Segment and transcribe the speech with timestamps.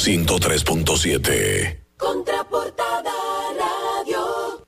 [0.00, 1.78] 103.7.
[1.98, 3.12] Contraportada
[3.58, 4.64] Radio.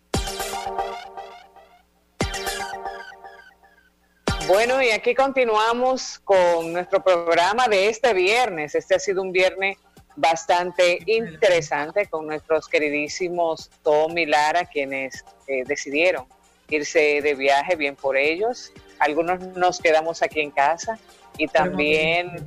[4.46, 8.74] Bueno, y aquí continuamos con nuestro programa de este viernes.
[8.74, 9.79] Este ha sido un viernes
[10.16, 16.27] bastante interesante con nuestros queridísimos Tom y Lara, quienes eh, decidieron
[16.69, 18.71] irse de viaje, bien por ellos.
[18.99, 20.99] Algunos nos quedamos aquí en casa
[21.39, 22.46] y también,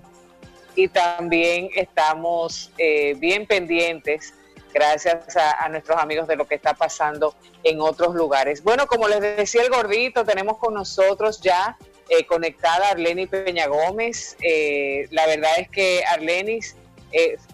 [0.75, 4.33] y también estamos eh, bien pendientes
[4.73, 8.61] gracias a, nuestros amigos de lo que está pasando en otros lugares.
[8.61, 11.77] Bueno, como les decía el gordito, tenemos con nosotros ya
[12.09, 14.35] eh, conectada a Arlenis Peña Gómez.
[14.41, 16.75] Eh, la verdad es que Arlenis,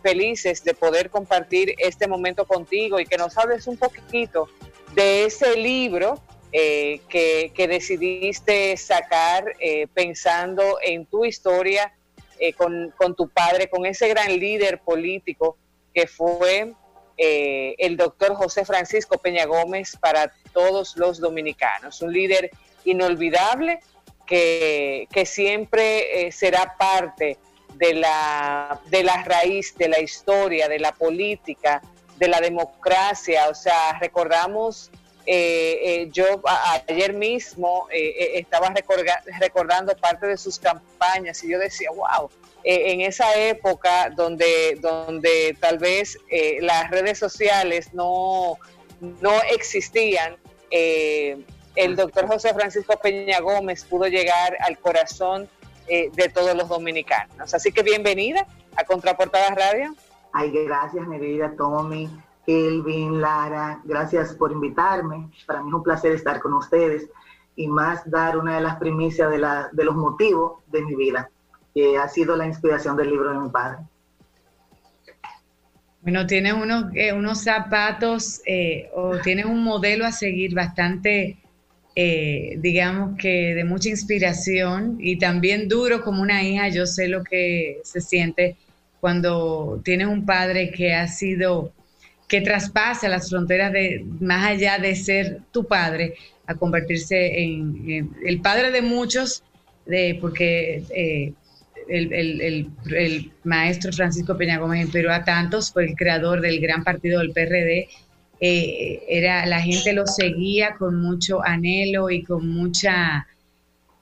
[0.01, 4.49] felices de poder compartir este momento contigo y que nos hables un poquito
[4.95, 6.19] de ese libro
[6.53, 11.93] eh, que, decidiste sacar eh, pensando en tu historia
[12.41, 15.57] eh, con, tu padre, con ese gran líder político
[15.93, 16.73] que fue
[17.23, 22.49] el doctor José Francisco Peña Gómez para todos los dominicanos, un líder
[22.83, 23.79] inolvidable
[24.25, 27.37] que, que siempre será parte
[27.81, 31.81] de la, de la raíz, de la historia, de la política,
[32.17, 33.49] de la democracia.
[33.49, 34.91] O sea, recordamos
[35.25, 36.41] eh, eh, yo
[36.87, 38.73] ayer mismo eh, estaba
[39.39, 42.29] recordando parte de sus campañas y yo decía, wow,
[42.63, 46.17] en esa época donde, donde tal vez
[46.61, 48.57] las redes sociales no,
[48.99, 50.37] no existían,
[50.69, 55.49] el doctor José Francisco Peña Gómez pudo llegar al corazón
[55.87, 57.51] de todos los dominicanos.
[57.53, 59.95] Así que bienvenida a Contraportadas Radio.
[60.31, 62.09] Ay, gracias, mi vida Tommy.
[62.47, 65.29] Elvin, Lara, gracias por invitarme.
[65.45, 67.07] Para mí es un placer estar con ustedes
[67.55, 71.29] y más dar una de las primicias de, los motivos de mi vida,
[71.73, 73.79] que ha sido la inspiración del libro de mi padre.
[76.01, 81.37] Bueno, tiene unos, eh, unos zapatos eh, o tiene un modelo a seguir bastante,
[81.95, 86.69] eh, digamos que de mucha inspiración y también duro como una hija.
[86.69, 88.57] Yo sé lo que se siente
[88.99, 91.71] cuando tienes un padre que ha sido
[92.31, 96.13] que traspasa las fronteras de más allá de ser tu padre
[96.47, 99.43] a convertirse en, el padre de muchos,
[99.85, 101.33] de, porque eh,
[101.89, 107.33] el, maestro Francisco Peña Gómez Perú a tantos, fue el creador del gran partido del
[107.33, 107.89] PRD.
[108.39, 113.27] Eh, era, la gente lo seguía con mucho anhelo y con mucha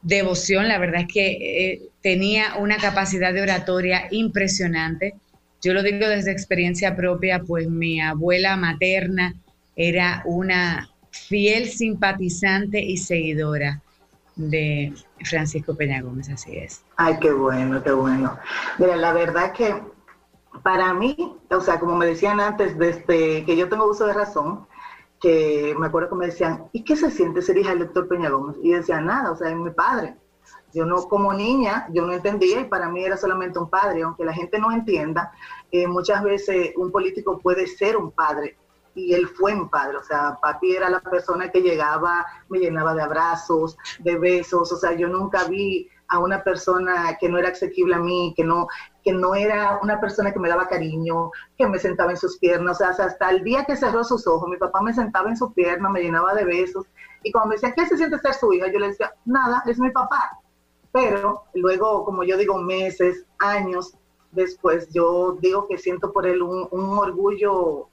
[0.03, 0.67] devoción.
[0.67, 5.15] La verdad es que eh, tenía una capacidad de oratoria impresionante
[5.61, 9.33] yo lo digo desde experiencia propia, pues mi abuela materna
[9.75, 13.81] era una fiel simpatizante y seguidora
[14.35, 14.93] de
[15.25, 16.83] Francisco Peña Gómez, así es.
[16.95, 18.39] Ay, qué bueno, qué bueno.
[18.77, 19.75] Mira, la verdad que
[20.63, 24.65] para mí, o sea, como me decían antes, desde que yo tengo uso de razón,
[25.19, 28.29] que me acuerdo que me decían, ¿y qué se siente ser hija del doctor Peña
[28.29, 28.55] Gómez?
[28.63, 30.15] Y decía, nada, o sea, es mi padre.
[30.73, 34.23] Yo no, como niña, yo no entendía y para mí era solamente un padre, aunque
[34.23, 35.31] la gente no entienda,
[35.71, 38.55] eh, muchas veces un político puede ser un padre
[38.95, 42.93] y él fue mi padre, o sea, papi era la persona que llegaba, me llenaba
[42.93, 47.49] de abrazos, de besos, o sea, yo nunca vi a una persona que no era
[47.49, 48.67] asequible a mí, que no,
[49.03, 52.81] que no era una persona que me daba cariño, que me sentaba en sus piernas,
[52.81, 55.53] o sea, hasta el día que cerró sus ojos, mi papá me sentaba en su
[55.53, 56.85] pierna, me llenaba de besos,
[57.23, 58.71] y cuando me decía, ¿qué se siente ser su hija?
[58.71, 60.39] Yo le decía, nada, es mi papá.
[60.91, 63.93] Pero luego, como yo digo, meses, años
[64.31, 67.87] después, yo digo que siento por él un, orgullo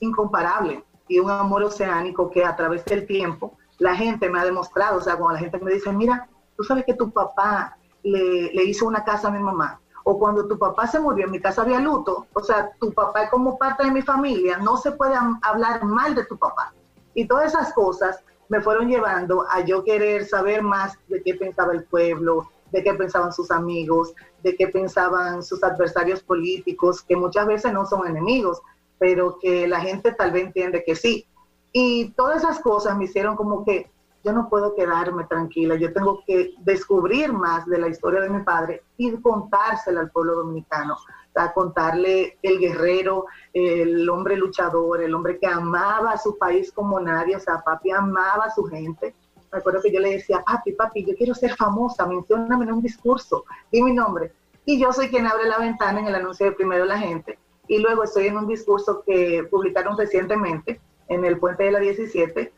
[0.00, 4.98] incomparable y un amor oceánico que a través del tiempo la gente me ha demostrado.
[4.98, 8.64] O sea, cuando la gente me dice, mira, tú sabes que tu papá le, le
[8.64, 11.62] hizo una casa a mi mamá, o cuando tu papá se murió, en mi casa
[11.62, 15.14] había luto, o sea, tu papá es como parte de mi familia, no se puede
[15.42, 16.72] hablar mal de tu papá.
[17.14, 21.72] Y todas esas cosas me fueron llevando a yo querer saber más de qué pensaba
[21.72, 24.12] el pueblo, de qué pensaban sus amigos,
[24.42, 28.60] de qué pensaban sus adversarios políticos, que muchas veces no son enemigos,
[28.98, 31.26] pero que la gente tal vez entiende que sí.
[31.72, 33.88] Y todas esas cosas me hicieron como que
[34.24, 38.42] yo no puedo quedarme tranquila, yo tengo que descubrir más de la historia de mi
[38.42, 40.96] padre y contársela al pueblo dominicano
[41.34, 47.00] a contarle el guerrero, el hombre luchador, el hombre que amaba a su país como
[47.00, 49.14] nadie, o sea, papi amaba a su gente.
[49.52, 52.82] Me acuerdo que yo le decía, papi, papi, yo quiero ser famosa, mencióname en un
[52.82, 54.32] discurso, di mi nombre.
[54.64, 57.38] Y yo soy quien abre la ventana en el anuncio de primero la gente.
[57.66, 62.52] Y luego estoy en un discurso que publicaron recientemente en el puente de la 17,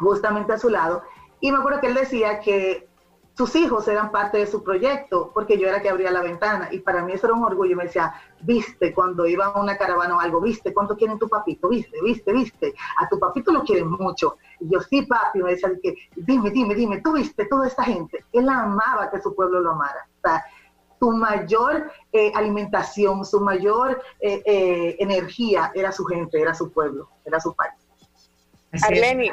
[0.00, 1.02] justamente a su lado.
[1.40, 2.88] Y me acuerdo que él decía que
[3.36, 6.68] sus hijos eran parte de su proyecto, porque yo era que abría la ventana.
[6.72, 7.76] Y para mí eso era un orgullo.
[7.76, 8.12] Me decía,
[8.42, 11.68] viste, cuando iba a una caravana o algo, viste, ¿cuánto quieren tu papito?
[11.68, 12.74] Viste, viste, viste.
[12.98, 14.36] A tu papito lo quieren mucho.
[14.58, 15.70] Y yo, sí, papi, me decía,
[16.16, 18.24] dime, dime, dime, tú viste toda esta gente.
[18.32, 20.06] Él amaba que su pueblo lo amara.
[20.18, 20.44] O sea,
[20.98, 27.08] su mayor eh, alimentación, su mayor eh, eh, energía era su gente, era su pueblo,
[27.24, 27.79] era su país.
[28.72, 29.30] Arleni.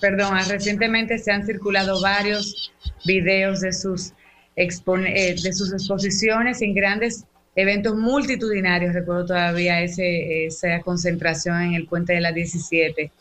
[0.00, 2.72] Perdón, recientemente se han circulado varios
[3.04, 4.12] videos de sus,
[4.56, 7.24] de sus exposiciones en grandes
[7.54, 8.94] eventos multitudinarios.
[8.94, 13.12] Recuerdo todavía ese, esa concentración en el puente de la 17,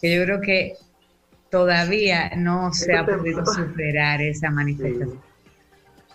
[0.00, 0.74] que yo creo que
[1.50, 5.20] todavía no se ha podido superar esa manifestación.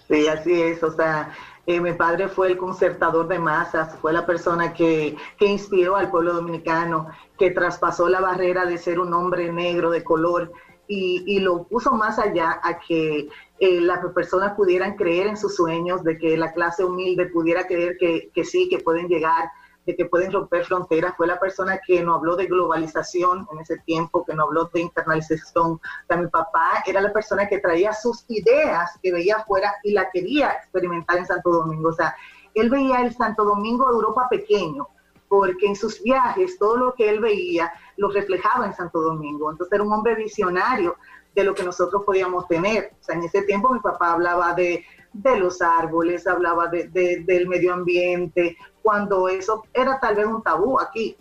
[0.10, 0.82] Sí, así es.
[0.84, 1.32] O sea,
[1.70, 6.10] eh, mi padre fue el concertador de masas, fue la persona que, que, inspiró al
[6.10, 10.52] pueblo dominicano, que traspasó la barrera de ser un hombre negro de color
[10.88, 13.30] y, y lo puso más allá a que
[13.60, 17.98] eh, las personas pudieran creer en sus sueños, de que la clase humilde pudiera creer
[18.00, 19.52] que, que sí, que pueden llegar
[19.86, 24.24] que pueden romper fronteras, fue la persona que no habló de globalización en ese tiempo,
[24.26, 25.72] que no habló de internalización.
[25.74, 29.94] O sea, mi papá era la persona que traía sus ideas que veía afuera y
[29.94, 31.90] la quería experimentar en Santo Domingo.
[31.90, 32.16] O sea,
[32.54, 34.88] él veía el Santo Domingo de Europa pequeño,
[35.28, 39.52] porque en sus viajes todo lo que él veía lo reflejaba en Santo Domingo.
[39.52, 40.98] Entonces era un hombre visionario
[41.36, 42.92] de lo que nosotros podíamos tener.
[43.00, 44.84] O sea, en ese tiempo mi papá hablaba de,
[45.14, 46.88] de los árboles, hablaba de,
[47.26, 51.16] del medio ambiente, cuando eso era tal vez un tabú aquí.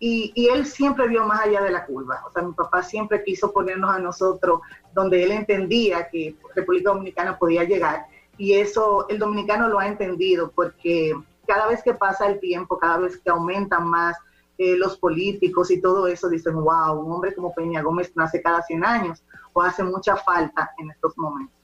[0.00, 2.22] Y, y, él siempre vio más allá de la curva.
[2.26, 4.60] O sea, mi papá siempre quiso ponernos a nosotros
[4.92, 8.06] donde él entendía que República Dominicana podía llegar.
[8.36, 11.14] Y eso el dominicano lo ha entendido porque
[11.46, 14.16] cada vez que pasa el tiempo, cada vez que aumentan más
[14.58, 18.62] eh, los políticos y todo eso, dicen, wow, un hombre como Peña Gómez nace cada
[18.62, 21.63] 100 años o hace mucha falta en estos momentos.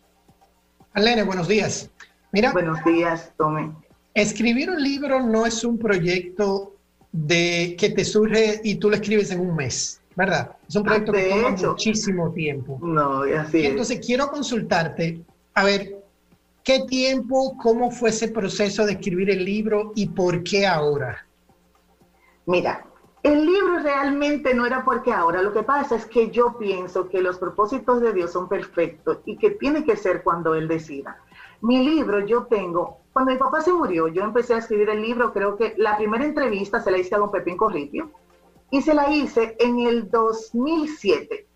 [0.92, 1.88] Alene, buenos días.
[2.32, 2.52] Mira.
[2.52, 3.72] Buenos días, Tome.
[4.14, 6.74] Escribir un libro no es un proyecto
[7.12, 10.56] de que te surge y tú lo escribes en un mes, ¿verdad?
[10.68, 12.78] Es un proyecto que toma muchísimo tiempo.
[12.82, 15.20] No, así Entonces quiero consultarte,
[15.54, 15.96] a ver,
[16.64, 21.24] ¿qué tiempo, cómo fue ese proceso de escribir el libro y por qué ahora?
[22.46, 22.84] Mira,
[23.22, 27.20] el libro realmente no era porque ahora, lo que pasa es que yo pienso que
[27.20, 31.18] los propósitos de Dios son perfectos y que tiene que ser cuando Él decida.
[31.60, 35.34] Mi libro yo tengo, cuando mi papá se murió, yo empecé a escribir el libro,
[35.34, 38.10] creo que la primera entrevista se la hice a don Pepín Corripio
[38.70, 41.46] y se la hice en el 2007.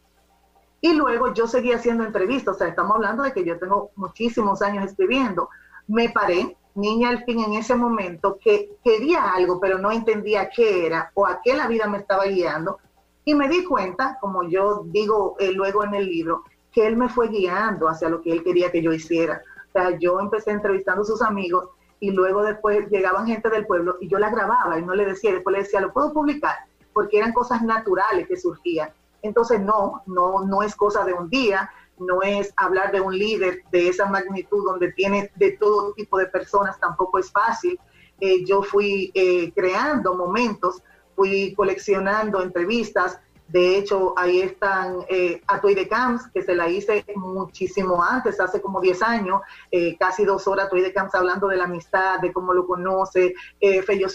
[0.83, 4.61] Y luego yo seguí haciendo entrevistas, o sea, estamos hablando de que yo tengo muchísimos
[4.61, 5.49] años escribiendo.
[5.87, 10.87] Me paré, niña al fin en ese momento, que quería algo, pero no entendía qué
[10.87, 12.79] era o a qué la vida me estaba guiando.
[13.25, 17.09] Y me di cuenta, como yo digo eh, luego en el libro, que él me
[17.09, 19.41] fue guiando hacia lo que él quería que yo hiciera
[19.75, 21.69] sea, yo empecé entrevistando a sus amigos
[22.01, 25.33] y luego después llegaban gente del pueblo y yo la grababa y no le decía,
[25.33, 26.55] después le decía, lo puedo publicar,
[26.93, 28.91] porque eran cosas naturales que surgían.
[29.23, 33.63] Entonces, no, no, no es cosa de un día, no es hablar de un líder
[33.71, 37.79] de esa magnitud donde tiene de todo tipo de personas, tampoco es fácil.
[38.21, 40.83] Eh, yo fui eh, creando momentos,
[41.15, 43.19] fui coleccionando entrevistas,
[43.49, 48.81] de hecho, ahí están eh, de Camps, que se la hice muchísimo antes, hace como
[48.81, 52.67] 10 años, eh, casi dos horas de Camps hablando de la amistad, de cómo lo
[52.67, 54.09] conoce, eh, Fello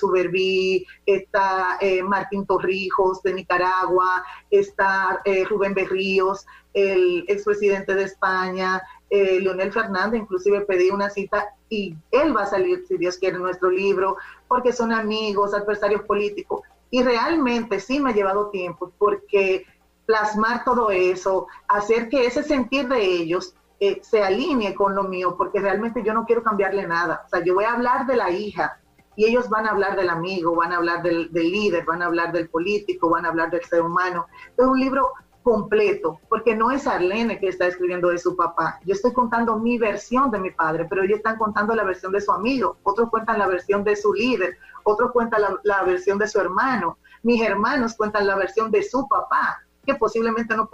[1.05, 8.81] está eh, Martín Torrijos de Nicaragua, está eh, Rubén Berríos, el expresidente de España,
[9.11, 13.41] Leonel Fernández, inclusive pedí una cita y él va a salir, si Dios quiere, en
[13.41, 14.17] nuestro libro,
[14.47, 19.65] porque son amigos, adversarios políticos y realmente sí me ha llevado tiempo porque
[20.05, 25.35] plasmar todo eso, hacer que ese sentir de ellos eh, se alinee con lo mío,
[25.37, 27.23] porque realmente yo no quiero cambiarle nada.
[27.25, 28.79] O sea, yo voy a hablar de la hija
[29.15, 32.07] y ellos van a hablar del amigo, van a hablar del, del líder, van a
[32.07, 34.25] hablar del político, van a hablar del ser humano.
[34.57, 35.11] Es un libro
[35.49, 38.79] completo, porque no es Arlene que está escribiendo de su papá.
[38.85, 42.21] Yo estoy contando mi versión de mi padre, pero ellos están contando la versión de
[42.21, 46.39] su amigo, otros cuentan la versión de su líder, otros cuentan la, versión de su
[46.39, 50.69] hermano, mis hermanos cuentan la versión de su papá, que posiblemente no,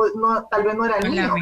[0.52, 1.34] tal vez no era el mío.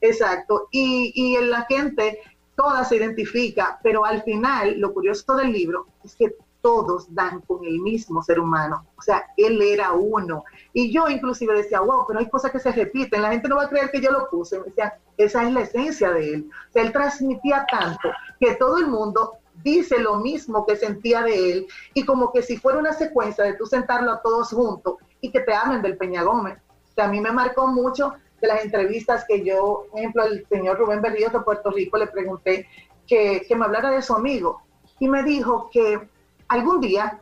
[0.00, 0.66] Exacto.
[0.72, 2.18] Y, y la gente
[2.56, 7.62] toda se identifica, pero al final lo curioso del libro es que todos dan con
[7.62, 8.86] el mismo ser humano.
[8.96, 10.44] O sea, él era uno.
[10.72, 13.64] Y yo inclusive decía, wow, pero hay cosas que se repiten, la gente no va
[13.64, 14.58] a creer que yo lo puse.
[14.58, 16.50] Me decía, esa es la esencia de él.
[16.70, 18.08] O sea, él transmitía tanto
[18.40, 22.56] que todo el mundo dice lo mismo que sentía de él y como que si
[22.56, 26.22] fuera una secuencia de tú sentarlo a todos juntos y que te hablen del Peña
[26.22, 26.56] Gómez.
[26.96, 30.78] Que a mí me marcó mucho de las entrevistas que yo, por ejemplo, al señor
[30.78, 32.66] Rubén Berríos de Puerto Rico le pregunté
[33.06, 34.62] que, que me hablara de su amigo
[34.98, 36.13] y me dijo que
[36.54, 37.20] algún día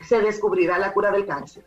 [0.00, 1.64] se descubrirá la cura del cáncer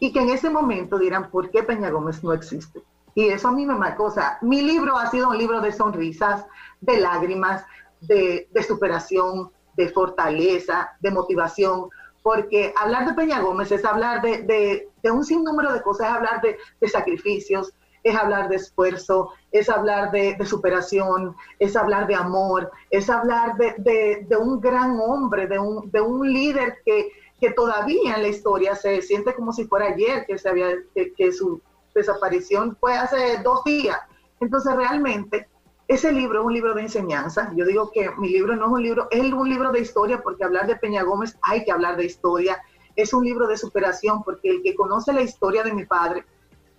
[0.00, 2.82] y que en ese momento dirán, ¿por qué Peña Gómez no existe?
[3.14, 4.06] Y eso a mí me marcó.
[4.06, 6.44] O mi libro ha sido un libro de sonrisas,
[6.80, 7.64] de lágrimas,
[8.00, 11.88] de, superación, de fortaleza, de motivación,
[12.22, 16.88] porque hablar de Peña Gómez es hablar de, un sinnúmero de cosas, es hablar de,
[16.88, 17.72] sacrificios,
[18.04, 24.26] es hablar de esfuerzo, es hablar de, superación, es hablar de amor, es hablar de,
[24.38, 27.08] un gran hombre, de un, de un líder que,
[27.40, 31.32] que todavía en la historia se siente como si fuera ayer que, se había, que,
[31.32, 31.62] su
[31.94, 33.98] desaparición fue hace dos días.
[34.38, 35.48] Entonces realmente
[35.88, 37.52] ese libro es un libro de enseñanza.
[37.56, 40.44] Yo digo que mi libro no es un libro, es un libro de historia porque
[40.44, 42.60] hablar de Peña Gómez hay que hablar de historia.
[42.96, 46.24] Es un libro de superación porque el que conoce la historia de mi padre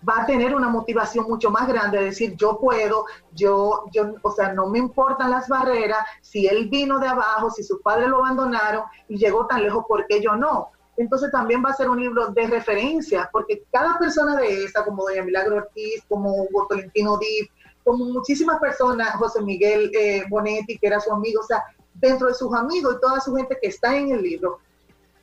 [0.08, 4.30] va a tener una motivación mucho más grande de decir yo puedo, yo, yo, o
[4.30, 8.18] sea, no me importan las barreras, si él vino de abajo, si sus padres lo
[8.18, 10.70] abandonaron y llegó tan lejos, ¿por qué yo no?
[10.96, 15.04] Entonces también va a ser un libro de referencia, porque cada persona de esa, como
[15.04, 17.48] Doña Milagro Ortiz, como Hugo Tolentino Díaz,
[17.84, 21.62] como muchísimas personas, José Miguel eh, Bonetti, que era su amigo, o sea,
[21.94, 24.58] dentro de sus amigos y toda su gente que está en el libro,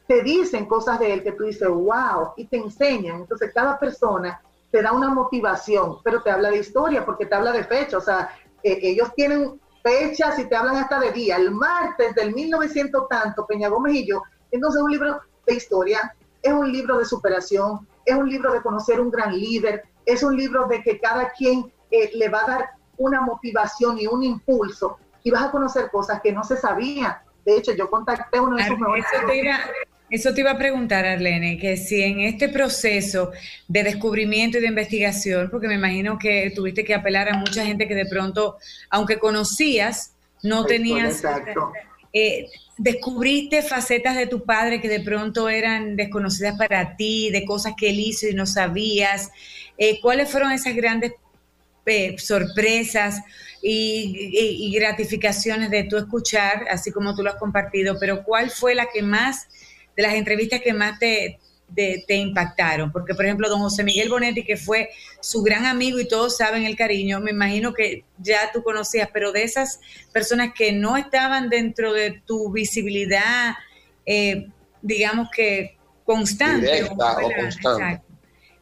[0.08, 3.22] te dicen cosas de él que tú dices, wow, y te enseñan.
[3.22, 4.42] Entonces cada persona
[4.74, 7.96] te da una motivación, pero te habla de historia porque te habla de fecha.
[8.00, 11.36] O sea, eh, ellos tienen fechas y te hablan hasta de día.
[11.36, 14.24] El martes del 1900 tanto, Peña Gómez y yo.
[14.50, 18.64] Entonces es un libro de historia, es un libro de superación, es un libro de
[18.64, 22.48] conocer un gran líder, es un libro de que cada quien eh, le va a
[22.48, 27.16] dar una motivación y un impulso y vas a conocer cosas que no se sabían.
[27.46, 29.60] De hecho, yo contacté a uno de sus mejores eso te iba
[30.50, 33.32] a preguntar, Arlene, que si en este proceso
[33.68, 37.88] de descubrimiento y de investigación, porque me imagino que tuviste que apelar a mucha gente
[37.88, 38.58] que de pronto,
[38.90, 41.16] aunque conocías, no tenías...
[41.16, 41.72] Exacto.
[42.16, 47.74] Eh, descubriste facetas de tu padre que de pronto eran desconocidas para ti, de cosas
[47.76, 49.32] que él hizo y no sabías.
[49.80, 51.14] Eh, ¿Cuáles fueron esas grandes
[51.88, 53.20] eh, sorpresas
[53.64, 57.98] y, y, gratificaciones de tú escuchar, así como tú lo has compartido?
[58.00, 59.48] Pero ¿cuál fue la que más
[59.96, 61.40] de las entrevistas que más te,
[61.76, 62.92] te, impactaron?
[62.92, 66.64] Porque, por ejemplo, don José Miguel Bonetti, que fue su gran amigo y todos saben
[66.66, 69.80] el cariño, me imagino que ya tú conocías, pero de esas
[70.12, 73.56] personas que no estaban dentro de tu visibilidad,
[74.06, 74.48] eh,
[74.82, 76.90] digamos que constante.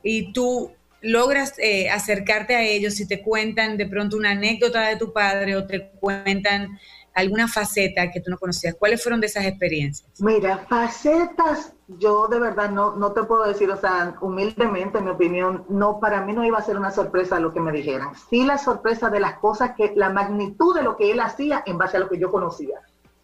[0.03, 0.71] Y tú
[1.01, 5.55] logras eh, acercarte a ellos y te cuentan de pronto una anécdota de tu padre
[5.55, 6.79] o te cuentan
[7.13, 8.75] alguna faceta que tú no conocías.
[8.77, 10.09] ¿Cuáles fueron de esas experiencias?
[10.19, 15.11] Mira, facetas, yo de verdad no, no te puedo decir, o sea, humildemente, en mi
[15.11, 18.13] opinión, no, para mí no iba a ser una sorpresa lo que me dijeran.
[18.29, 21.77] Sí la sorpresa de las cosas que, la magnitud de lo que él hacía en
[21.77, 22.79] base a lo que yo conocía.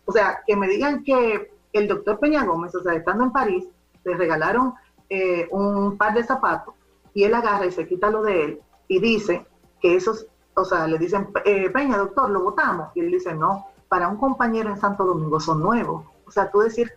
[0.06, 3.65] O sea, que me digan que el doctor Peña Gómez, o sea, estando en París,
[4.03, 4.74] le regalaron
[5.10, 6.74] eh, un par de zapatos
[7.13, 9.46] y él agarra y se quita lo de él y dice
[9.82, 12.89] que esos, o sea, le dicen, eh, Peña, doctor, lo votamos.
[12.96, 16.06] Y él dice, no, para un compañero en Santo Domingo son nuevos.
[16.25, 16.91] O sea, tú decir,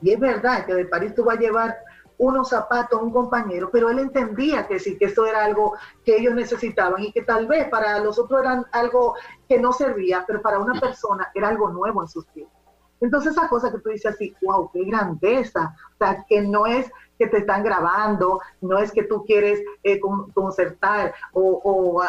[0.00, 1.76] y es verdad que de París tú vas a llevar
[2.18, 5.74] unos zapatos a un compañero, pero él entendía que sí, que esto era algo
[6.04, 9.14] que ellos necesitaban y que tal vez para los otros eran algo
[9.48, 12.48] que no servía, pero para una persona era algo nuevo en sus pies.
[13.00, 16.90] Entonces esa cosa que tú dices así, wow, qué grandeza, o sea, que no es
[17.18, 20.00] que te están grabando, no es que tú quieres eh,
[20.34, 22.02] concertar o, o,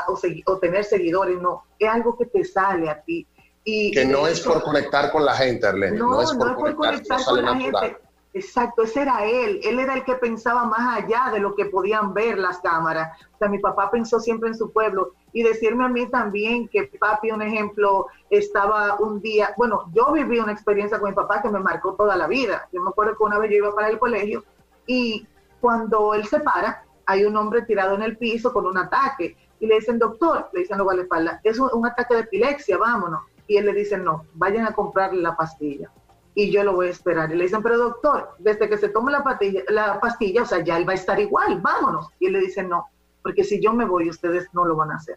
[0.46, 3.28] o, tener seguidores, no, es algo que te sale a ti
[3.68, 5.98] que no es por conectar con la gente, Arlene.
[5.98, 7.98] No, es por, conectar, con la gente.
[8.34, 9.60] Exacto, ese era él.
[9.64, 13.22] Él era el que pensaba más allá de lo que podían ver las cámaras.
[13.34, 15.12] O sea, mi papá pensó siempre en su pueblo.
[15.34, 20.40] Y decirme a mí también que papi, un ejemplo, estaba un día, bueno, yo viví
[20.40, 22.70] una experiencia con mi papá que me marcó toda la vida.
[22.72, 24.46] Yo me acuerdo que una vez yo iba para el colegio
[24.86, 25.28] y
[25.60, 29.36] cuando él se para, hay un hombre tirado en el piso con un ataque.
[29.60, 33.58] Y le dicen, doctor, le dicen la espalda, es un ataque de epilepsia, vámonos y
[33.58, 35.90] él le dice, no, vayan a comprarle la pastilla
[36.36, 37.32] y yo lo voy a esperar.
[37.32, 40.64] Y le dicen, pero doctor, desde que se tome la pastilla, la pastilla, o sea,
[40.64, 42.10] ya él va a estar igual, vámonos.
[42.20, 42.86] Y él le dice, no,
[43.24, 45.16] porque si yo me voy, ustedes no lo van a hacer.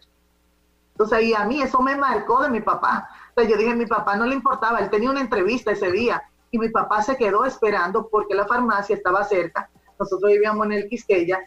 [0.93, 3.07] Entonces ahí a mí eso me marcó de mi papá.
[3.29, 6.57] Entonces yo dije, mi papá no le importaba, él tenía una entrevista ese día y
[6.57, 9.69] mi papá se quedó esperando porque la farmacia estaba cerca.
[9.99, 11.39] Nosotros vivíamos en el Quisqueya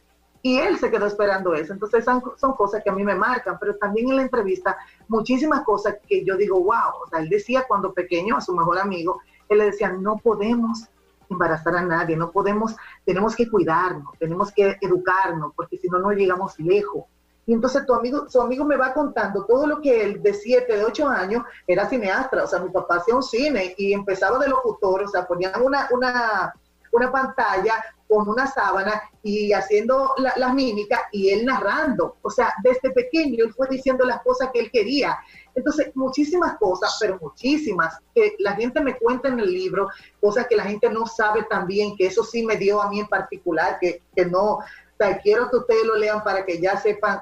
[0.44, 1.72] y él se quedó esperando eso.
[1.72, 2.20] Entonces son,
[2.52, 4.76] cosas que a mí me marcan, pero también en la entrevista
[5.08, 8.78] muchísimas cosas que yo digo, wow, o sea, él decía cuando pequeño a su mejor
[8.78, 10.86] amigo, él le decía, no podemos
[11.30, 16.12] embarazar a nadie, no podemos, tenemos que cuidarnos, tenemos que educarnos, porque si no, no
[16.12, 17.04] llegamos lejos.
[17.46, 20.76] Y entonces tu amigo, su amigo me va contando todo lo que él de 7,
[20.76, 24.48] de 8 años era cineasta, o sea, mi papá hacía un cine y empezaba de
[24.48, 26.52] locutor, o sea, ponían una, una,
[26.92, 32.16] una pantalla con una sábana y haciendo las mímicas y él narrando.
[32.22, 35.18] O sea, desde pequeño él fue diciendo las cosas que él quería.
[35.54, 39.88] Entonces, muchísimas cosas, pero muchísimas, que la gente me cuenta en el libro,
[40.20, 43.08] cosas que la gente no sabe también, que eso sí me dio a mí en
[43.08, 44.58] particular, que, que no,
[45.04, 47.20] o quiero que ustedes lo lean para que ya sepan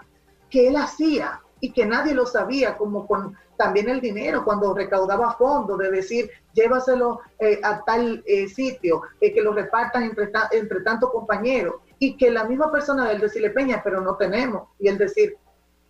[0.51, 5.35] que él hacía y que nadie lo sabía, como con también el dinero, cuando recaudaba
[5.35, 10.81] fondos, de decir, llévaselo eh, a tal eh, sitio, eh, que lo repartan entre, entre
[10.81, 14.99] tantos compañeros, y que la misma persona del decirle, Peña, pero no tenemos, y él
[14.99, 15.37] decir,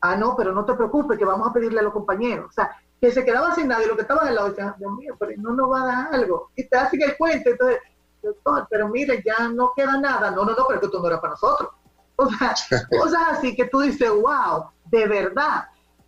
[0.03, 2.51] ah, no, pero no te preocupes, que vamos a pedirle a los compañeros.
[2.51, 5.17] O sea, que se quedaba sin nadie, lo que estaba al lado, decía, Dios mío,
[5.19, 6.51] pero no nos va a dar algo.
[6.55, 7.79] Y te hacen el cuento, entonces,
[8.23, 10.31] doctor, pero mire, ya no queda nada.
[10.31, 11.71] No, no, no, pero que tú no eras para nosotros.
[12.17, 12.55] O sea,
[13.01, 15.65] cosas así que tú dices, wow, de verdad.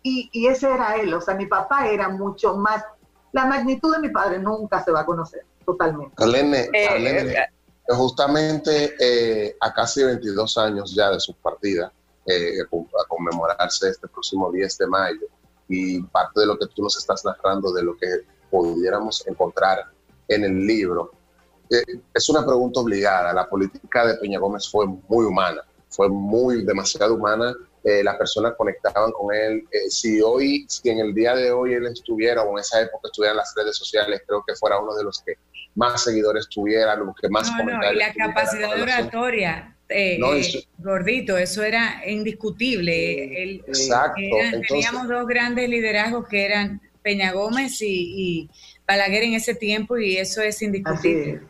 [0.07, 2.83] Y, y ese era él, o sea, mi papá era mucho más,
[3.31, 6.13] la magnitud de mi padre nunca se va a conocer totalmente.
[6.23, 7.47] Arlene, eh, eh,
[7.87, 11.91] justamente eh, a casi 22 años ya de su partida,
[12.27, 15.25] eh, a conmemorarse este próximo 10 de mayo,
[15.67, 18.07] y parte de lo que tú nos estás narrando, de lo que
[18.51, 19.85] pudiéramos encontrar
[20.27, 21.13] en el libro,
[22.13, 23.33] es una pregunta obligada.
[23.33, 27.55] La política de Peña Gómez fue muy humana, fue muy demasiado humana
[27.85, 29.63] eh, las personas conectaban con él.
[29.71, 33.09] Eh, si hoy, si en el día de hoy él estuviera o en esa época
[33.09, 35.33] estuviera en las redes sociales, creo que fuera uno de los que
[35.75, 40.19] más seguidores tuviera, los que más no, no, y la capacidad de oratoria, eh,
[40.79, 43.61] gordito, eso era indiscutible.
[43.67, 44.19] exacto.
[44.67, 48.49] teníamos dos grandes liderazgos que eran Peña Gómez y, y
[48.87, 51.41] Balaguer en ese tiempo y eso es indiscutible.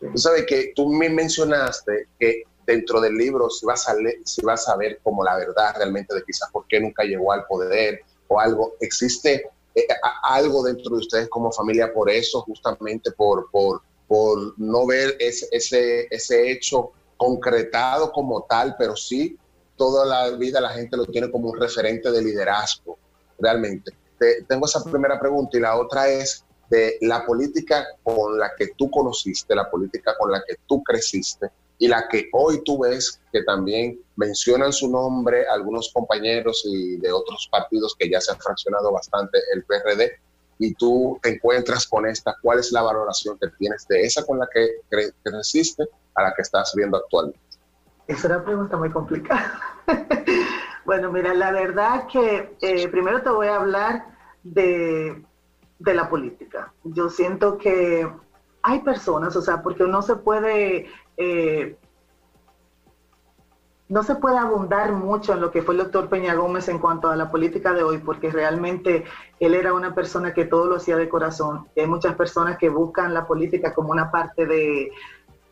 [0.00, 4.42] Tú sabes que tú me mencionaste que dentro del libro si vas a, leer, si
[4.42, 8.00] vas a ver como la verdad realmente de quizás por qué nunca llegó al poder
[8.28, 8.74] o algo.
[8.80, 9.86] ¿Existe eh,
[10.22, 15.46] algo dentro de ustedes como familia por eso, justamente por, por, por no ver ese,
[15.52, 19.38] ese, ese hecho concretado como tal, pero sí
[19.76, 22.98] toda la vida la gente lo tiene como un referente de liderazgo,
[23.38, 23.92] realmente.
[24.48, 28.90] tengo esa primera pregunta y la otra es de la política con la que tú
[28.90, 33.42] conociste, la política con la que tú creciste, y la que hoy tú ves que
[33.42, 38.92] también mencionan su nombre algunos compañeros y de otros partidos que ya se han fraccionado
[38.92, 40.12] bastante el PRD
[40.58, 44.38] y tú te encuentras con esta, ¿cuál es la valoración que tienes de esa con
[44.38, 44.80] la que
[45.22, 45.84] creciste
[46.14, 47.40] a la que estás viendo actualmente?
[48.06, 49.60] Es una pregunta muy complicada.
[50.86, 54.06] bueno, mira, la verdad que eh, primero te voy a hablar
[54.42, 55.22] de,
[55.78, 56.72] de la política.
[56.84, 58.08] Yo siento que
[58.66, 61.76] hay personas, o sea, porque no se puede eh,
[63.88, 67.08] no se puede abundar mucho en lo que fue el doctor Peña Gómez en cuanto
[67.08, 69.04] a la política de hoy, porque realmente
[69.38, 71.68] él era una persona que todo lo hacía de corazón.
[71.76, 74.90] Hay muchas personas que buscan la política como una parte de,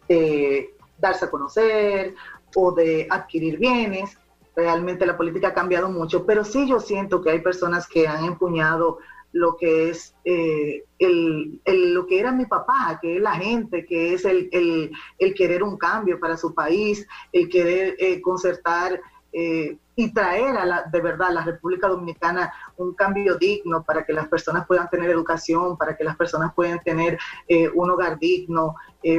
[0.09, 2.17] de darse a conocer
[2.57, 4.19] o de adquirir bienes.
[4.57, 8.25] Realmente la política ha cambiado mucho, pero sí yo siento que hay personas que han
[8.25, 8.99] empuñado
[9.35, 11.61] lo que es eh, el,
[11.93, 14.49] lo que era mi papá, que es la gente, que es el,
[15.19, 19.01] el, querer un cambio para su país, el querer eh, concertar
[19.33, 24.05] eh, y traer a la, de verdad a la República Dominicana un cambio digno para
[24.05, 27.19] que las personas puedan tener educación, para que las personas puedan tener
[27.75, 28.77] un hogar digno,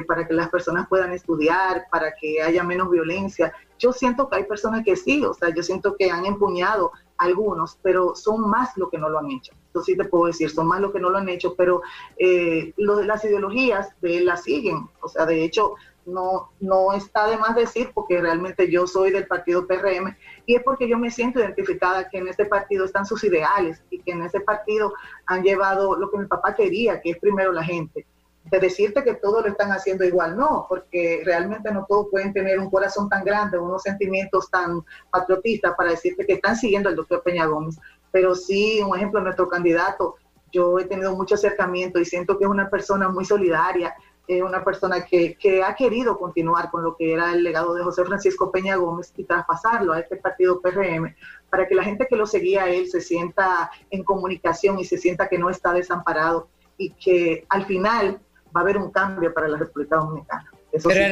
[0.08, 3.54] para que las personas puedan estudiar, para que haya menos violencia.
[3.78, 6.92] Yo siento que hay personas que sí, o sea, yo siento que han empuñado
[7.26, 9.54] algunos, pero son más lo que no lo han hecho.
[9.70, 11.82] Eso sí te puedo decir, son más lo que no lo han hecho, pero
[12.18, 14.88] eh, lo las ideologías de él las siguen.
[15.02, 19.28] O sea, de hecho, no, no está de más decir, porque realmente yo soy del
[19.28, 23.24] partido PRM, y es porque yo me siento identificada que en este partido están sus
[23.24, 24.94] ideales y que en ese partido
[25.26, 28.06] han llevado lo que mi papá quería, que es primero la gente
[28.52, 32.60] de decirte que todos lo están haciendo igual, no, porque realmente no todos pueden tener
[32.60, 37.24] un corazón tan grande, unos sentimientos tan patriotistas para decirte que están siguiendo al doctor
[37.24, 37.80] Peña Gómez.
[38.12, 40.16] Pero sí, un ejemplo, nuestro candidato,
[40.52, 43.96] yo he tenido mucho acercamiento y siento que es una persona muy solidaria,
[44.28, 47.84] es una persona que, que ha querido continuar con lo que era el legado de
[47.84, 51.16] José Francisco Peña Gómez y traspasarlo a este partido PRM
[51.50, 54.98] para que la gente que lo seguía a él se sienta en comunicación y se
[54.98, 58.20] sienta que no está desamparado y que al final
[58.56, 60.52] va a haber un cambio para la República Dominicana.
[60.84, 61.06] Pero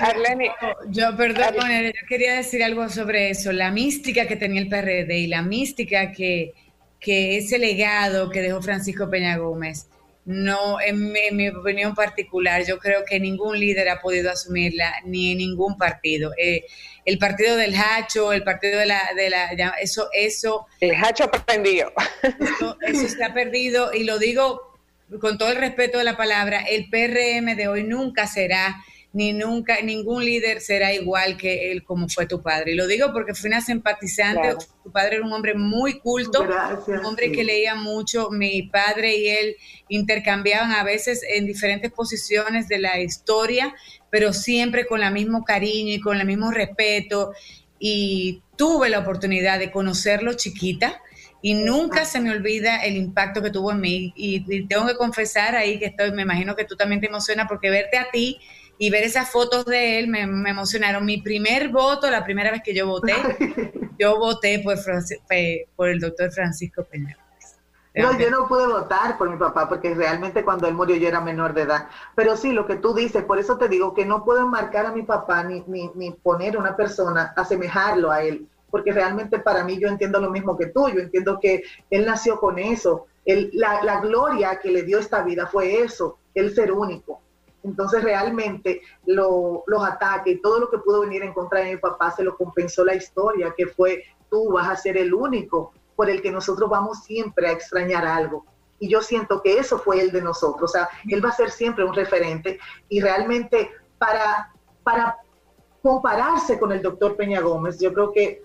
[0.00, 0.50] Arlene,
[0.88, 5.26] yo, perdón, yo quería decir algo sobre eso, la mística que tenía el PRD y
[5.28, 6.52] la mística que,
[6.98, 9.88] que ese legado que dejó Francisco Peña Gómez
[10.24, 15.38] no, en mi, opinión particular, yo creo que ningún líder ha podido asumirla, ni en
[15.38, 16.32] ningún partido.
[16.38, 16.64] Eh,
[17.04, 20.66] el partido del Hacho, el partido de la, de la eso, eso.
[20.80, 21.92] El Hacho aprendido.
[22.22, 24.73] Eso, eso se ha perdido, y lo digo
[25.20, 28.76] con todo el respeto de la palabra, el PRM de hoy nunca será
[29.14, 32.72] ni nunca, ningún líder será igual que él como fue tu padre.
[32.72, 36.42] Y lo digo porque fui una simpatizante, tu padre era un hombre muy culto,
[36.88, 39.56] un hombre que leía mucho, mi padre y él
[39.88, 43.72] intercambiaban a veces en diferentes posiciones de la historia,
[44.10, 47.34] pero siempre con el mismo cariño y con el mismo respeto.
[47.78, 51.00] Y tuve la oportunidad de conocerlo chiquita,
[51.46, 54.14] y nunca se me olvida el impacto que tuvo en mí.
[54.16, 57.48] Y, y, tengo que confesar ahí que estoy, me imagino que tú también te emocionas
[57.48, 58.40] porque verte a ti
[58.78, 61.04] y ver esas fotos de él me, emocionaron.
[61.04, 63.12] Mi primer voto, la primera vez que yo voté,
[63.98, 64.78] yo voté por,
[65.76, 67.14] por el doctor Francisco Peña.
[67.94, 71.20] No, yo no pude votar por mi papá porque realmente cuando él murió yo era
[71.20, 71.88] menor de edad.
[72.14, 74.92] Pero sí, lo que tú dices, por eso te digo que no puedo enmarcar a
[74.92, 79.62] mi papá ni, ni, ni poner a una persona, asemejarlo a él, porque realmente para
[79.62, 83.50] mí yo entiendo lo mismo que tú, yo entiendo que él nació con eso, él,
[83.52, 87.20] la, la gloria que le dio esta vida fue eso, el ser único.
[87.62, 92.10] Entonces realmente los ataques y todo lo que pudo venir en contra de mi papá
[92.10, 96.20] se lo compensó la historia, que fue tú vas a ser el único por el
[96.20, 98.44] que nosotros vamos siempre a extrañar algo.
[98.80, 101.52] Y yo siento que eso fue el de nosotros, o sea, él va a ser
[101.52, 102.58] siempre un referente
[102.88, 105.18] y realmente para, para
[105.80, 108.42] compararse con el doctor Peña Gómez, yo creo que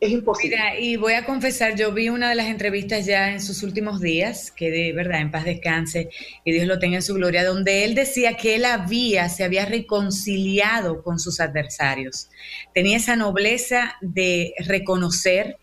[0.00, 0.56] es imposible.
[0.80, 4.50] Y voy a confesar, yo vi una de las entrevistas ya en sus últimos días,
[4.50, 6.10] que de verdad en paz descanse
[6.44, 9.64] y Dios lo tenga en su gloria, donde él decía que él había, se había
[9.64, 12.28] reconciliado con sus adversarios.
[12.74, 15.58] Tenía esa nobleza de reconocer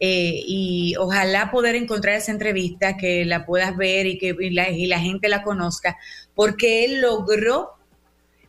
[0.00, 5.28] eh, y ojalá poder encontrar esa entrevista, que la puedas ver y que la gente
[5.28, 5.96] la conozca,
[6.34, 7.81] porque él logró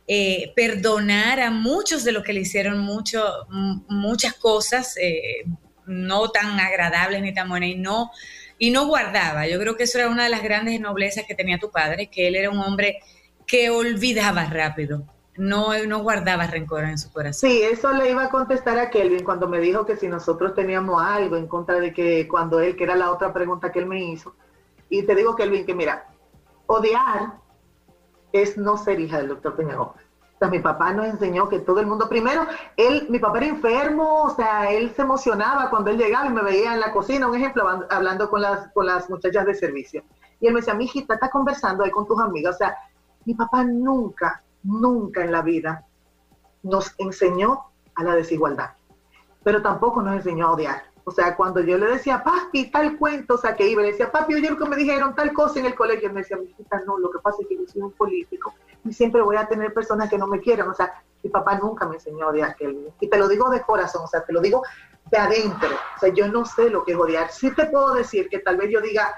[0.06, 5.44] eh, perdonar a muchos de los que le hicieron muchas cosas eh,
[5.86, 8.10] no tan agradables ni tan buenas y no,
[8.58, 9.46] y no guardaba.
[9.46, 12.28] Yo creo que eso era una de las grandes noblezas que tenía tu padre, que
[12.28, 12.98] él era un hombre
[13.46, 15.04] que olvidaba rápido.
[15.36, 17.50] No, no guardaba rencor en su corazón.
[17.50, 21.02] Sí, eso le iba a contestar a Kelvin cuando me dijo que si nosotros teníamos
[21.02, 24.04] algo en contra de que cuando él, que era la otra pregunta que él me
[24.04, 24.36] hizo.
[24.88, 26.06] Y te digo, Kelvin, que mira,
[26.66, 27.43] odiar
[28.34, 29.94] es no ser hija del doctor Peña O
[30.40, 32.44] sea, mi papá nos enseñó que todo el mundo, primero,
[32.76, 36.42] él, mi papá era enfermo, o sea, él se emocionaba cuando él llegaba y me
[36.42, 40.02] veía en la cocina, un ejemplo, hablando con las, con las muchachas de servicio.
[40.40, 42.56] Y él me decía, mi hijita, está conversando ahí con tus amigas.
[42.56, 42.76] O sea,
[43.24, 45.86] mi papá nunca, nunca en la vida
[46.64, 48.70] nos enseñó a la desigualdad,
[49.44, 50.82] pero tampoco nos enseñó a odiar.
[51.04, 54.10] O sea, cuando yo le decía, papi, tal cuento, o sea, que iba, le decía,
[54.10, 56.98] papi, oye que me dijeron, tal cosa en el colegio, me decía, mi hijita, no,
[56.98, 60.08] lo que pasa es que yo soy un político y siempre voy a tener personas
[60.08, 60.68] que no me quieran.
[60.68, 62.92] O sea, mi papá nunca me enseñó a odiar Kelvin.
[63.00, 64.62] Y te lo digo de corazón, o sea, te lo digo
[65.10, 65.70] de adentro.
[65.96, 67.30] O sea, yo no sé lo que es odiar.
[67.30, 69.14] Sí te puedo decir que tal vez yo diga,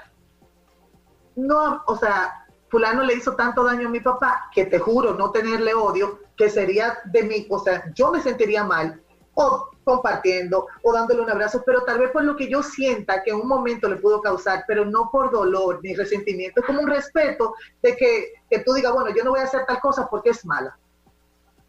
[1.35, 5.31] no, o sea, fulano le hizo tanto daño a mi papá que te juro no
[5.31, 9.01] tenerle odio, que sería de mí, o sea, yo me sentiría mal,
[9.33, 13.31] o compartiendo o dándole un abrazo, pero tal vez por lo que yo sienta que
[13.31, 16.89] en un momento le pudo causar, pero no por dolor ni resentimiento, es como un
[16.89, 20.31] respeto de que, que tú digas, bueno, yo no voy a hacer tal cosa porque
[20.31, 20.77] es mala.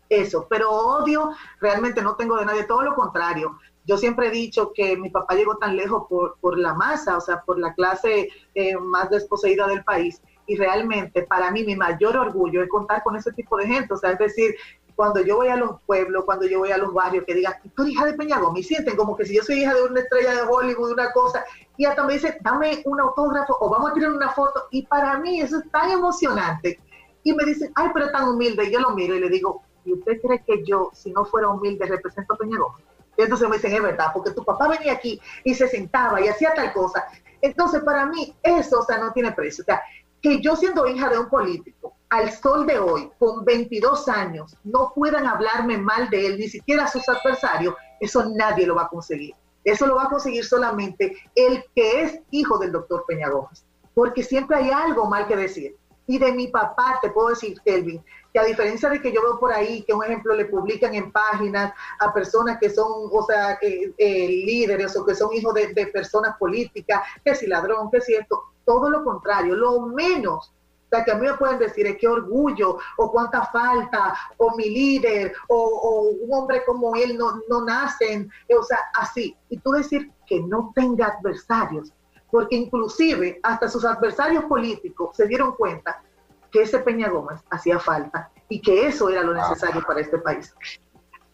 [0.08, 3.56] Eso, pero odio realmente no tengo de nadie, todo lo contrario.
[3.84, 7.20] Yo siempre he dicho que mi papá llegó tan lejos por, por la masa, o
[7.20, 12.16] sea, por la clase eh, más desposeída del país, y realmente para mí mi mayor
[12.16, 14.56] orgullo es contar con ese tipo de gente, o sea, es decir,
[14.98, 17.82] cuando yo voy a los pueblos, cuando yo voy a los barrios, que digan, tú
[17.82, 20.34] eres hija de Peñagón, me sienten como que si yo soy hija de una estrella
[20.34, 21.44] de Hollywood, una cosa,
[21.76, 25.16] y hasta me dicen, dame un autógrafo o vamos a tirar una foto, y para
[25.20, 26.80] mí eso es tan emocionante.
[27.22, 29.62] Y me dicen, ay, pero es tan humilde, y yo lo miro y le digo,
[29.84, 32.72] ¿y usted cree que yo, si no fuera humilde, represento a Peñagón?
[33.16, 36.26] Y entonces me dicen, es verdad, porque tu papá venía aquí y se sentaba y
[36.26, 37.04] hacía tal cosa.
[37.40, 39.62] Entonces, para mí, eso, o sea, no tiene precio.
[39.62, 39.80] O sea,
[40.20, 44.92] que yo siendo hija de un político, al sol de hoy, con 22 años, no
[44.94, 49.34] puedan hablarme mal de él, ni siquiera sus adversarios, eso nadie lo va a conseguir.
[49.64, 54.22] Eso lo va a conseguir solamente el que es hijo del doctor Peña Gómez, porque
[54.22, 55.76] siempre hay algo mal que decir.
[56.06, 59.38] Y de mi papá te puedo decir, Kelvin, que a diferencia de que yo veo
[59.38, 63.58] por ahí que un ejemplo le publican en páginas a personas que son, o sea,
[63.60, 63.92] eh,
[64.28, 68.88] líderes o que son hijos de, personas políticas, que si ladrón, que si esto, todo
[68.88, 70.50] lo contrario, lo menos
[70.88, 74.70] sea, que a mí me pueden decir es qué orgullo, o cuánta falta, o mi
[74.70, 79.36] líder, o, un hombre como él no, no nacen, o sea, así.
[79.48, 81.92] Y tú decir que no tenga adversarios,
[82.30, 86.02] porque inclusive hasta sus adversarios políticos se dieron cuenta
[86.50, 90.54] que ese Peña Gómez hacía falta y que eso era lo necesario para este país.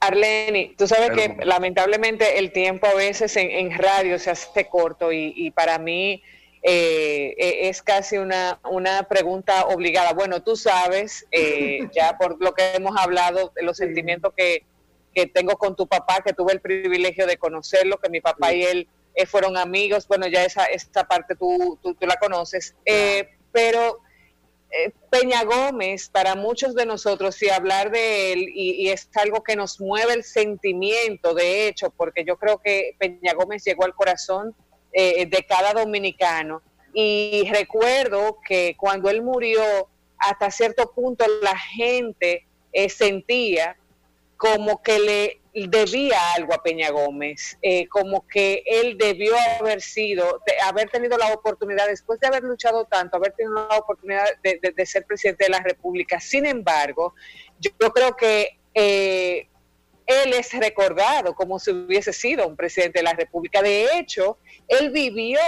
[0.01, 5.51] Arleni, tú sabes que lamentablemente el tiempo a veces en, radio se hace corto y,
[5.53, 6.23] para mí
[6.67, 10.15] eh, e, es casi una, una, pregunta obligada.
[10.15, 14.65] Bueno, tú sabes, eh, ya por lo que hemos hablado, los sentimientos que,
[15.33, 18.89] tengo con tu papá, que tuve el privilegio de conocerlo, que mi papá y él
[19.15, 22.75] eh, fueron amigos, bueno, ya esa, esta parte tú, tú, la conoces,
[23.53, 24.01] pero
[24.77, 29.55] eh, Peña Gómez, para muchos de nosotros, y hablar de él, y, es algo que
[29.55, 34.53] nos mueve el sentimiento, de hecho, porque yo creo que Peña Gómez llegó al corazón
[34.95, 36.63] eh, de cada dominicano.
[36.95, 39.61] Y recuerdo que cuando él murió,
[40.17, 43.77] hasta cierto punto la gente eh, sentía
[44.37, 50.41] como que le debía algo a Peña Gómez, eh, como que él debió haber sido,
[50.65, 55.05] haber tenido la oportunidad, después de haber luchado tanto, haber tenido la oportunidad de, ser
[55.07, 56.21] presidente de la República.
[56.21, 57.15] Sin embargo,
[57.61, 59.49] yo, creo que eh,
[60.07, 63.63] él es recordado como si hubiese sido un presidente de la República.
[63.63, 64.39] De hecho,
[64.69, 65.39] él vivió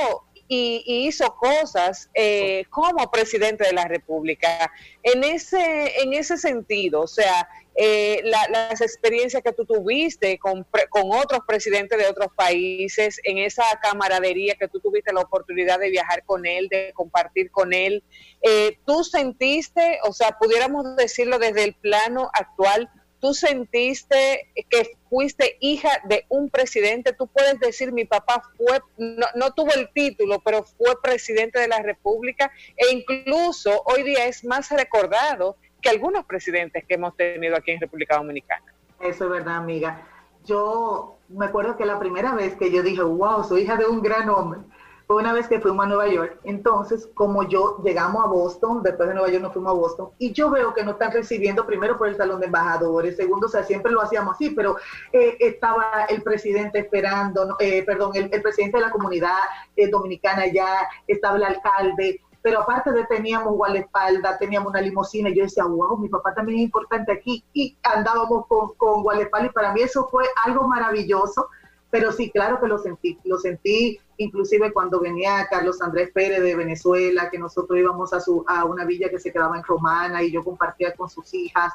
[0.49, 4.71] y, hizo cosas eh, como presidente de la República.
[5.03, 11.13] En ese, en ese sentido, o sea, eh, las experiencias que tú tuviste con, con
[11.13, 16.25] otros presidentes de otros países, en esa camaradería que tú tuviste la oportunidad de viajar
[16.25, 18.03] con él, de compartir con él,
[18.41, 22.89] eh, tú sentiste, o sea, pudiéramos decirlo desde el plano actual,
[23.27, 29.27] tú sentiste que fuiste hija de un presidente, tú puedes decir mi papá fue, no,
[29.35, 34.45] no, tuvo el título, pero fue presidente de la República e incluso hoy día es
[34.45, 38.73] más recordado que algunos presidentes que hemos tenido aquí en República Dominicana.
[39.01, 40.07] Eso es verdad, amiga.
[40.45, 44.03] Yo me acuerdo que la primera vez que yo dije, wow, soy hija de un
[44.03, 44.61] gran hombre,
[45.07, 46.41] fue una vez que fuimos a Nueva York.
[46.43, 50.33] Entonces, como yo llegamos a Boston, después de Nueva York nos fuimos a Boston, y
[50.33, 53.63] yo veo que no están recibiendo primero por el salón de embajadores, segundo, o sea,
[53.63, 54.77] siempre lo hacíamos así, pero
[55.13, 59.39] eh, estaba el presidente esperando, eh, perdón, el, presidente de la comunidad
[59.77, 65.37] eh, dominicana ya, estaba el alcalde, pero aparte de teníamos guardaespaldas, teníamos una limusina, y
[65.37, 69.55] yo decía, wow, mi papá también es importante aquí, y andábamos con, con guardaespaldas, y
[69.55, 71.49] para mí eso fue algo maravilloso,
[71.91, 76.57] pero sí, claro que lo sentí, lo sentí inclusive cuando venía Carlos Andrés Pérez de
[76.57, 80.33] Venezuela, que nosotros íbamos a, su, a una villa que se quedaba en Romana y
[80.33, 81.73] yo compartía con sus hijas,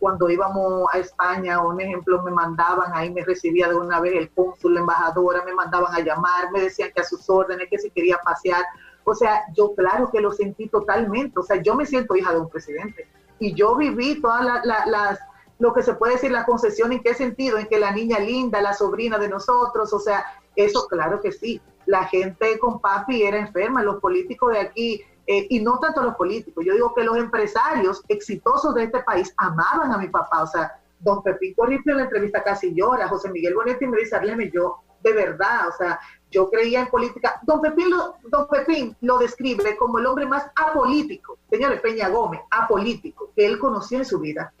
[0.00, 4.30] cuando íbamos a España, un ejemplo, me mandaban, ahí me recibía de una vez el
[4.30, 7.90] cónsul, la embajadora, me mandaban a llamar, me decían que a sus órdenes, que si
[7.90, 8.64] quería pasear,
[9.04, 12.40] o sea, yo claro que lo sentí totalmente, o sea, yo me siento hija de
[12.40, 15.18] un presidente y yo viví todas las
[15.62, 17.56] lo que se puede decir la concesión, ¿en qué sentido?
[17.56, 20.24] En que la niña linda, la sobrina de nosotros, o sea,
[20.56, 21.60] eso claro que sí.
[21.86, 26.16] La gente con papi era enferma, los políticos de aquí, eh, y no tanto los
[26.16, 30.48] políticos, yo digo que los empresarios exitosos de este país amaban a mi papá, o
[30.48, 34.50] sea, don Pepín Corripio en la entrevista casi llora, José Miguel Bonetti me dice, Arleme,
[34.52, 36.00] yo de verdad, o sea,
[36.32, 37.38] yo creía en política.
[37.42, 42.40] Don Pepín, lo, don Pepín lo describe como el hombre más apolítico, señores Peña Gómez,
[42.50, 44.52] apolítico, que él conoció en su vida.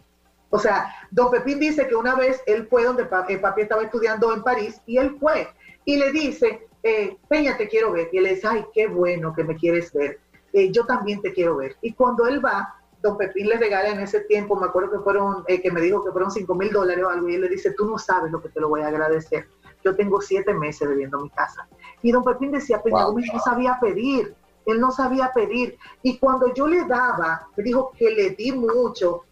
[0.54, 4.34] O sea, don Pepín dice que una vez él fue donde papi, papi estaba estudiando
[4.34, 5.48] en París y él fue
[5.86, 8.10] y le dice, eh, Peña, te quiero ver.
[8.12, 10.20] Y él dice, ay, qué bueno que me quieres ver.
[10.52, 11.76] Eh, yo también te quiero ver.
[11.80, 15.42] Y cuando él va, don Pepín le regala en ese tiempo, me acuerdo que fueron,
[15.48, 17.72] eh, que me dijo que fueron 5 mil dólares o algo, y él le dice,
[17.72, 19.48] tú no sabes lo que te lo voy a agradecer.
[19.82, 21.66] Yo tengo siete meses viviendo mi casa.
[22.02, 24.34] Y don Pepín decía, Peña Gómez no sabía pedir,
[24.66, 25.78] él no sabía pedir.
[26.02, 29.24] Y cuando yo le daba, me dijo que le di mucho,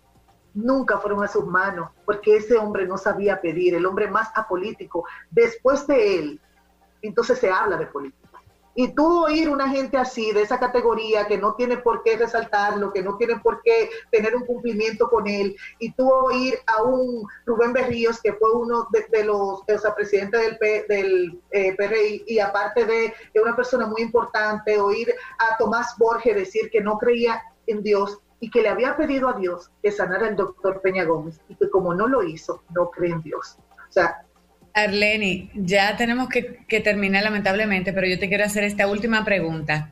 [0.62, 5.04] nunca fueron a sus manos, porque ese hombre no sabía pedir, el hombre más apolítico.
[5.30, 6.40] Después de él,
[7.02, 8.20] entonces se habla de política.
[8.74, 12.92] Y tú oír una gente así, de esa categoría, que no tiene por qué resaltarlo,
[12.92, 17.26] que no tiene por qué tener un cumplimiento con él, y tú oír a un
[17.46, 22.38] Rubén Berríos, que fue uno de, los, o sea, presidente del, del eh, PRI, y
[22.38, 27.42] aparte de, de una persona muy importante, oír a Tomás Borges decir que no creía
[27.66, 31.40] en Dios, y que le había pedido a Dios que sanara al doctor Peña Gómez
[31.48, 33.58] y que como no lo hizo, no cree en Dios.
[33.88, 34.24] O sea,
[34.74, 39.90] Arleni, ya tenemos que, terminar lamentablemente, pero yo te quiero hacer esta última pregunta.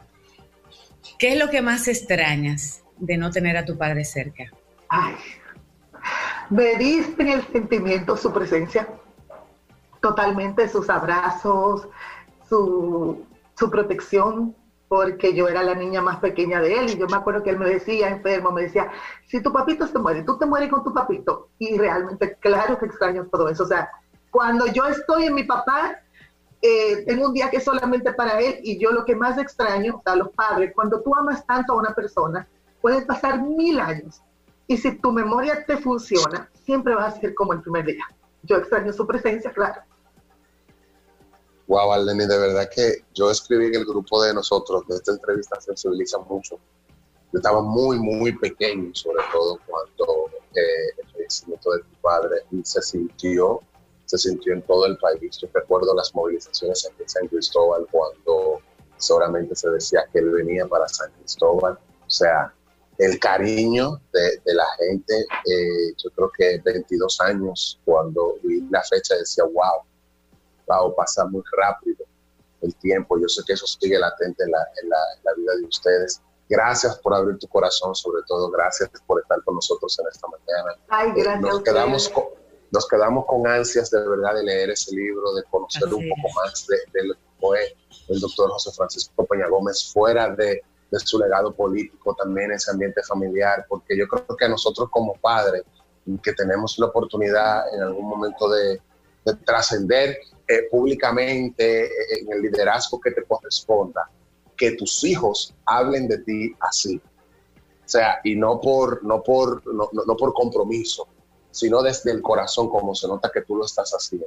[1.18, 4.44] ¿Qué es lo que más extrañas de no tener a tu padre cerca?
[4.88, 5.16] Ay,
[6.50, 8.88] me diste en el sentimiento su presencia,
[10.00, 11.88] totalmente sus abrazos,
[12.48, 13.26] su,
[13.58, 14.54] su protección,
[14.88, 17.58] porque yo era la niña más pequeña de él y yo me acuerdo que él
[17.58, 18.90] me decía, enfermo, me decía,
[19.26, 21.50] si tu papito se muere, tú te mueres con tu papito.
[21.58, 23.64] Y realmente, claro que extraño todo eso.
[23.64, 23.90] O sea,
[24.30, 25.98] cuando yo estoy en mi papá,
[26.62, 30.02] eh, tengo un día que es solamente para él y yo lo que más extraño
[30.04, 32.48] a los padres, cuando tú amas tanto a una persona,
[32.80, 34.22] pueden pasar mil años
[34.66, 38.04] y si tu memoria te funciona, siempre va a ser como el primer día.
[38.42, 39.82] Yo extraño su presencia, claro.
[41.68, 45.60] Wow, Aldeni, de verdad que yo escribí en el grupo de nosotros que esta entrevista
[45.60, 46.58] sensibiliza mucho.
[47.32, 52.80] Yo estaba muy, muy pequeño, sobre todo cuando eh, el fallecimiento de tu padre se
[52.82, 53.60] sintió
[54.08, 55.36] se sintió en todo el país.
[55.38, 58.60] Yo recuerdo las movilizaciones en San Cristóbal cuando
[58.96, 61.74] solamente se decía que él venía para San Cristóbal.
[61.74, 62.52] O sea,
[62.96, 69.14] el cariño de, la gente, eh, yo creo que 22 años, cuando vi la fecha
[69.14, 69.82] decía, wow,
[70.68, 72.04] wow, pasa muy rápido
[72.60, 73.18] el tiempo.
[73.18, 76.20] Yo sé que eso sigue latente en la, en la, vida de ustedes.
[76.48, 80.80] Gracias por abrir tu corazón, sobre todo gracias por estar con nosotros en esta mañana.
[80.88, 81.40] Ay, gracias.
[81.40, 82.24] Nos quedamos con,
[82.70, 86.66] nos quedamos con ansias de verdad de leer ese libro, de conocer un poco más
[86.66, 87.76] de, lo que fue
[88.08, 90.62] el doctor José Francisco Peña Gómez fuera de,
[91.04, 95.62] su legado político, también ese ambiente familiar, porque yo creo que nosotros como padres,
[96.22, 98.80] que tenemos la oportunidad en algún momento de,
[99.44, 100.16] trascender
[100.48, 104.08] eh, públicamente eh, en el liderazgo que te corresponda,
[104.56, 106.96] que tus hijos hablen de ti así.
[106.96, 111.06] O sea, y no por, no por, no por compromiso,
[111.50, 114.26] sino desde el corazón, como se nota que tú lo estás haciendo.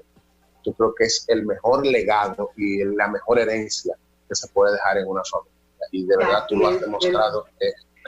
[0.64, 3.96] Yo creo que es el mejor legado y la mejor herencia
[4.28, 5.54] que se puede dejar en una familia.
[5.92, 7.46] Y de verdad tú lo has demostrado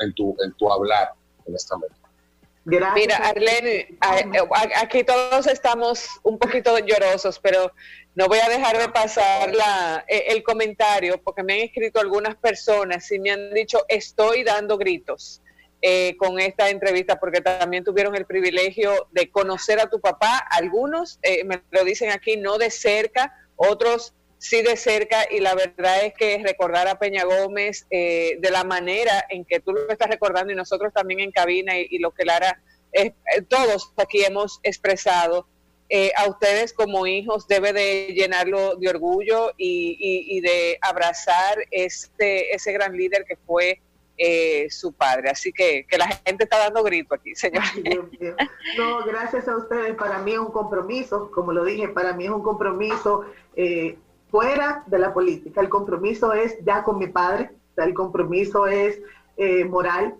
[0.01, 1.13] en tu, en tu hablar
[1.45, 2.02] en esta mesa.
[2.65, 2.95] Gracias.
[2.95, 3.97] Mira, Arlene,
[4.77, 7.71] aquí todos estamos un poquito llorosos, pero
[8.15, 12.35] no voy a dejar de pasar la, e, el comentario porque me han escrito algunas
[12.35, 15.41] personas y me han dicho estoy dando gritos.
[15.85, 20.37] Eh, con esta entrevista porque también tuvieron el privilegio de conocer a tu papá.
[20.37, 25.55] Algunos eh, me lo dicen aquí no de cerca, otros sí de cerca y la
[25.55, 29.89] verdad es que recordar a Peña Gómez eh, de la manera en que tú lo
[29.89, 32.61] estás recordando y nosotros también en cabina y, lo que Lara,
[33.47, 35.47] todos aquí hemos expresado.
[36.17, 42.73] a ustedes como hijos debe de llenarlo de orgullo y, y de abrazar este, ese
[42.73, 43.79] gran líder que fue
[44.15, 45.29] eh, su padre.
[45.31, 47.63] Así que, que la gente está dando grito aquí, señor.
[48.77, 49.95] No, gracias a ustedes.
[49.95, 53.25] Para mí es un compromiso, como lo dije, para mí es un compromiso
[53.55, 53.97] eh,
[54.33, 55.61] fuera de la política.
[55.61, 58.99] El compromiso es ya con mi padre, el compromiso es
[59.37, 60.15] eh, moral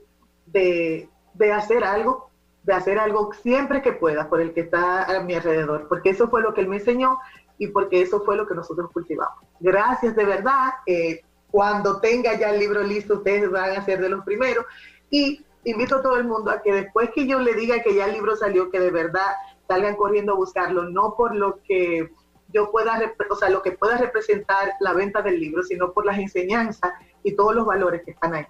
[0.45, 2.29] de, de hacer algo,
[2.61, 6.29] de hacer algo siempre que pueda por el que está a mi alrededor, porque eso
[6.29, 7.17] fue lo que él me enseñó
[7.57, 9.39] y porque eso fue lo que nosotros cultivamos.
[9.59, 10.73] Gracias de verdad.
[10.85, 14.63] Eh, cuando tenga ya el libro listo, ustedes van a ser de los primeros.
[15.09, 18.05] Y invito a todo el mundo a que después que yo le diga que ya
[18.05, 19.33] el libro salió, que de verdad
[19.67, 22.11] salgan corriendo a buscarlo, no por lo que
[22.53, 26.17] yo pueda, o sea, lo que pueda representar la venta del libro, sino por las
[26.17, 26.91] enseñanzas
[27.23, 28.45] y todos los valores que están ahí.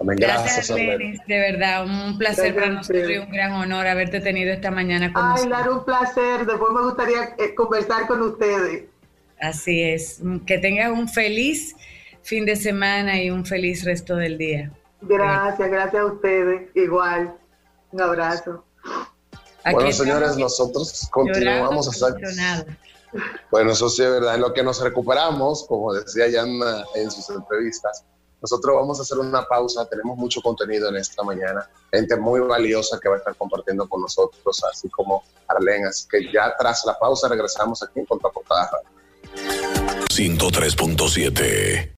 [0.00, 4.70] Gracias, Lenis, de verdad, un placer para nosotros y un gran honor haberte tenido esta
[4.70, 5.76] mañana con Ay, nosotros.
[5.76, 8.84] un placer, después me gustaría eh, conversar con ustedes.
[9.40, 10.20] Así es.
[10.46, 11.76] Que tengas un feliz
[12.22, 14.72] fin de semana y un feliz resto del día.
[15.00, 16.68] Gracias, gracias a ustedes.
[16.74, 17.34] Igual.
[17.90, 18.64] Un abrazo.
[19.70, 22.14] Bueno, señores, nosotros continuamos a hacer.
[23.50, 24.34] Bueno, eso sí es verdad.
[24.34, 28.04] En lo que nos recuperamos, como decía Yanna en sus entrevistas,
[28.40, 29.84] nosotros vamos a hacer una pausa.
[29.86, 31.68] Tenemos mucho contenido en esta mañana.
[31.92, 35.88] Gente muy valiosa que va a estar compartiendo con nosotros, así como Arlene.
[35.88, 38.70] Así que ya tras la pausa regresamos aquí en Contraportada
[40.10, 41.90] 103.7